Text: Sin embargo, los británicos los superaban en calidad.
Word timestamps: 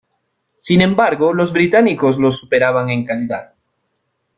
Sin 0.55 0.81
embargo, 0.81 1.31
los 1.31 1.53
británicos 1.53 2.17
los 2.17 2.35
superaban 2.39 2.89
en 2.89 3.05
calidad. 3.05 3.53